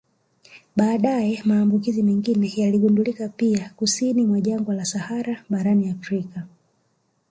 Baadaye 0.75 1.41
maambukizi 1.45 2.03
mengine 2.03 2.53
yaligundulika 2.55 3.29
pia 3.29 3.71
kusini 3.75 4.25
mwa 4.25 4.41
jangwa 4.41 4.75
la 4.75 4.85
Sahara 4.85 5.43
barani 5.49 5.89
Afrika 5.89 6.47